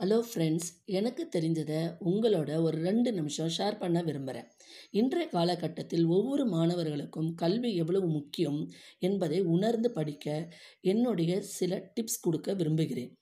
[0.00, 4.48] Hello friends எனக்கு தெரிஞ்சதை உங்களோட ஒரு ரெண்டு நிமிஷம் ஷேர் பண்ண விரும்புகிறேன்
[4.90, 8.60] இன்றைய காலகட்டத்தில் ஒவ்வொரு மாணவர்களுக்கும் கல்வி எவ்வளவு முக்கியம்
[8.98, 10.26] என்பதை உணர்ந்து படிக்க
[10.84, 13.12] என்னுடைய சில டிப்ஸ் கொடுக்க விரும்புகிறேன்.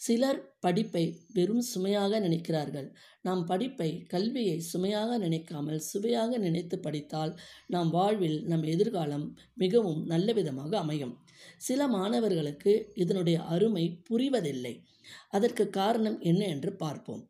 [0.00, 2.88] சிலர் படிப்பை வெறும் சுமையாக நினைக்கிறார்கள்.
[3.22, 7.32] நாம் படிப்பை கல்வியை சுமையாக நினைக்காமல் சுவையாக நினைத்து படித்தால்
[7.66, 11.14] நம் வாழ்வில் நம் எதிர்காலம் மிகவும் நல்ல விதமாக அமையும்.
[11.58, 14.74] சில மாணவர்களுக்கு இதனுடைய அருமை புரிவதில்லை.
[15.28, 17.22] அதற்கு காரணம் என்ன என்று பார்ப்போம்.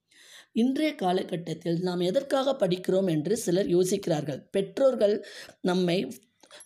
[0.52, 4.40] இன்றைய காலகட்டத்தில் நாம் எதற்காக படிக்கிறோம் என்று சிலர் யோசிக்கிறார்கள்.
[4.50, 5.16] பெற்றோர்கள்
[5.60, 5.98] நம்மை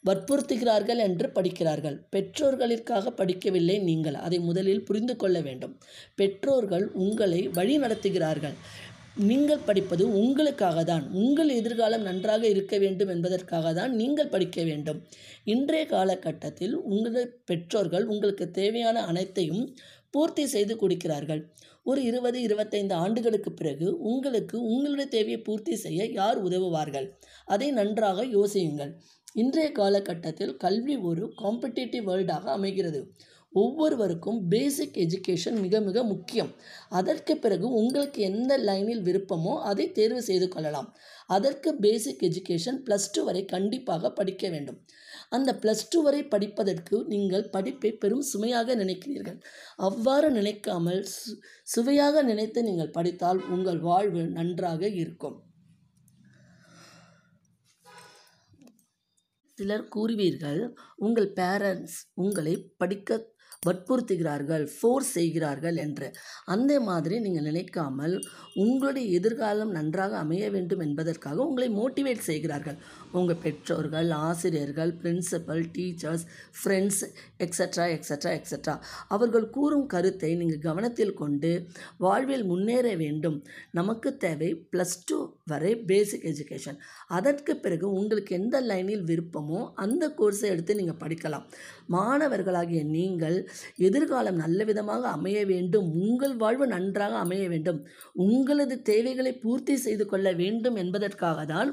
[0.09, 1.97] வற்புறுத்துகிறார்கள் என்று படிக்கிறார்கள்.
[2.15, 4.19] பெற்றோர்களிற்காக படிக்கவில்லை நீங்கள்.
[4.27, 5.75] அதை முதலில் புரிந்து கொள்ள வேண்டும்.
[6.15, 8.57] பெற்றோர்கள் உங்களை வழி நடத்துகிறார்கள்.
[9.29, 15.01] நீங்கள் படிப்பது உங்களுக்காக தான் உங்கள் எதிர்காலம் நன்றாக இருக்க வேண்டும் என்பதற்காக தான் நீங்கள் படிக்க வேண்டும்.
[15.55, 19.65] இன்றைய காலகட்டத்தில் உங்கள் பெற்றோர்கள் உங்களுக்கு தேவையான அனைத்தையும்
[20.11, 21.43] பூர்த்தி செய்து கொடுக்கிறார்கள்.
[21.87, 27.07] ஒரு இருபது இருபத்தைந்து ஆண்டுகளுக்கு பிறகு உங்களுக்கு உங்களுடைய தேவையை பூர்த்தி செய்ய யார் உதவுவார்கள்?
[27.47, 28.93] அதை நன்றாக யோசியுங்கள்.
[29.35, 33.01] இன்றைய காலகட்டத்தில் கல்வி ஒரு காம்படிட்டிவ் வேர்ல்டாக அமைகிறது.
[33.53, 36.55] ஒவ்வொருவருக்கும் பேசிக் எஜுகேஷன் மிக மிக முக்கியம்.
[36.89, 40.89] அதற்கு பிறகு உங்களுக்கு எந்த லைனில் விருப்பமோ அதை தேர்வு செய்து கொள்ளலாம்.
[41.27, 44.79] அதற்கு பேசிக் எஜுகேஷன் ப்ளஸ் டூ வரை கண்டிப்பாக படிக்க வேண்டும்.
[45.31, 49.39] அந்த ப்ளஸ் டூ வரை படிப்பதற்கு நீங்கள் படிப்பை பெரும் சுமையாக நினைக்கிறீர்கள்.
[49.77, 55.39] அவ்வாறு நினைக்காமல் சு சுவையாக நினைத்து நீங்கள் படித்தால் உங்கள் வாழ்வு நன்றாக இருக்கும்.
[59.59, 60.61] சிலர் கூறுவீர்கள்
[60.97, 63.19] உங்கள் பேரண்ட்ஸ் உங்களை படிக்க
[63.67, 66.09] வற்புறுத்துகிறார்கள் ஃபோர்ஸ் செய்கிறார்கள் என்று.
[66.45, 72.79] அந்த மாதிரி நீங்கள் நினைக்காமல் உங்களுடைய எதிர்காலம் நன்றாக அமைய வேண்டும் என்பதற்காக உங்களை மோட்டிவேட் செய்கிறார்கள்.
[73.13, 76.27] உங்கள் பெற்றோர்கள் ஆசிரியர்கள் principal teachers
[76.61, 77.03] friends
[77.39, 78.75] extra extra extra
[79.09, 81.53] அவர்கள் கூறும் கருத்தை நீங்கள் கவனத்தில் கொண்டு
[81.99, 83.39] வாழ்வில் முன்னேற வேண்டும்.
[83.73, 90.49] நமக்கு தேவை ப்ளஸ் டூ வரை பேசிக் எஜுகேஷன் அதற்கு பிறகு உங்களுக்கு எந்த லைனில் விருப்பமோ அந்த கோர்ஸை
[90.55, 91.47] எடுத்து நீங்கள் படிக்கலாம்.
[91.97, 93.39] மாணவர்களாகிய நீங்கள்
[93.89, 95.89] எதிர்காலம் நல்ல விதமாக அமைய வேண்டும்.
[96.05, 97.81] உங்கள் வாழ்வு நன்றாக அமைய வேண்டும்.
[98.27, 101.71] உங்களது தேவைகளை பூர்த்தி செய்து கொள்ள வேண்டும் என்பதற்காக தான்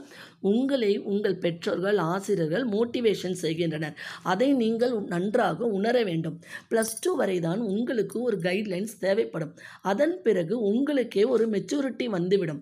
[0.52, 3.96] உங்களை உங்கள் பெற்றோர்கள் ஆசிரியர்கள் மோட்டிவேஷன் செய்கின்றனர்.
[4.34, 6.38] அதை நீங்கள் நன்றாக உணர வேண்டும்.
[6.72, 9.54] ப்ளஸ் டூ வரை தான் உங்களுக்கு ஒரு கைட்லைன்ஸ் தேவைப்படும்.
[9.92, 12.62] அதன் பிறகு உங்களுக்கே ஒரு மெச்சூரிட்டி வந்துவிடும்.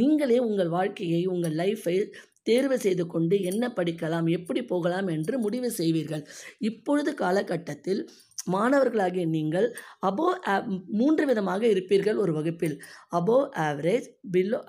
[0.00, 1.96] நீங்களே உங்கள் வாழ்க்கையை உங்கள் லைஃப்பை
[2.48, 6.24] தேர்வு செய்து கொண்டு என்ன படிக்கலாம் எப்படி போகலாம் என்று முடிவு செய்வீர்கள்.
[6.68, 8.00] இப்பொழுது காலகட்டத்தில்
[8.50, 9.68] மாணவர்களாகிய நீங்கள்
[10.06, 10.36] அபோவ்
[10.86, 12.76] மூன்று விதமாக இருப்பீர்கள் ஒரு வகுப்பில்.
[13.10, 14.60] Above average below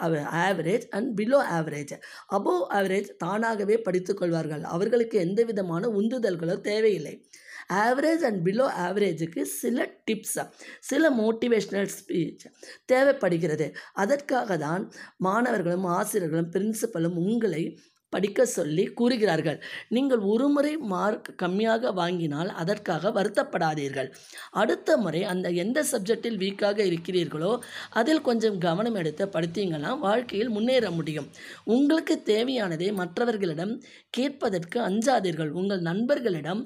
[0.45, 1.93] average and below average
[2.37, 7.15] above average தானாகவே படித்துக்கொள்வார்கள் அவர்களுக்கு எந்த விதமான உந்துதல்களோ தேவையில்லை.
[7.73, 10.39] ஆவரேஜ் அண்ட் பிலோ ஆவரேஜுக்கு சில டிப்ஸ்
[10.79, 12.45] சில மோட்டிவேஷ்னல் ஸ்பீச்
[12.85, 13.67] தேவைப்படுகிறது.
[13.93, 14.83] அதற்காக தான்
[15.17, 17.63] மாணவர்களும் ஆசிரியர்களும் பிரின்சிபலும் உங்களை
[18.15, 19.59] படிக்க சொல்லி கூறுகிறார்கள்.
[19.95, 24.09] நீங்கள் ஒரு முறை மார்க் கம்மியாக வாங்கினால் அதற்காக வருத்தப்படாதீர்கள்.
[24.61, 27.53] அடுத்த முறை அந்த எந்த சப்ஜெக்டில் வீக்காக இருக்கிறீர்களோ
[28.01, 31.29] அதில் கொஞ்சம் கவனம் எடுத்து படித்தீங்கன்னா வாழ்க்கையில் முன்னேற முடியும்.
[31.75, 33.73] உங்களுக்கு தேவையானதை மற்றவர்களிடம்
[34.17, 35.53] கேட்பதற்கு அஞ்சாதீர்கள்.
[35.61, 36.63] உங்கள் நண்பர்களிடம்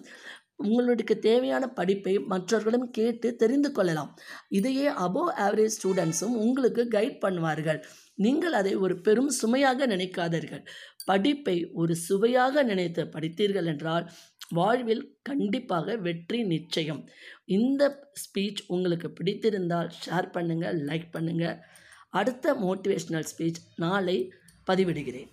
[0.66, 4.12] உங்களுக்கு தேவையான படிப்பை மற்றவர்களிடம் கேட்டு தெரிந்து கொள்ளலாம்.
[4.50, 7.80] இதையே அபோவ் ஆவரேஜ் ஸ்டூடெண்ட்ஸும் உங்களுக்கு கைட் பண்ணுவார்கள்.
[8.26, 10.64] நீங்கள் அதை ஒரு பெரும் சுமையாக நினைக்காதீர்கள்.
[11.06, 14.08] படிப்பை ஒரு சுவையாக நினைத்து படித்தீர்கள் என்றால்
[14.50, 17.02] வாழ்வில் கண்டிப்பாக வெற்றி நிச்சயம்.
[17.46, 21.58] இந்த ஸ்பீச் உங்களுக்கு பிடித்திருந்தால் ஷேர் பண்ணுங்கள் லைக் பண்ணுங்கள்
[22.10, 24.18] அடுத்த மோட்டிவேஷ்னல் ஸ்பீச் நாளை
[24.68, 25.32] பதிவிடுகிறேன்.